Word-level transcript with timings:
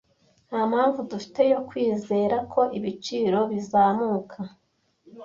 Ntampamvu 0.47 0.99
dufite 1.11 1.41
yo 1.51 1.59
kwizera 1.67 2.35
ko 2.53 2.61
ibiciro 2.77 3.39
bizamuka. 3.51 4.39